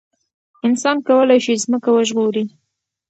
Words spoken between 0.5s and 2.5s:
انسان کولای شي ځمکه وژغوري.